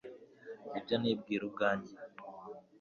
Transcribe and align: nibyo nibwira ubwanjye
nibyo 0.71 0.95
nibwira 0.97 1.43
ubwanjye 1.49 1.93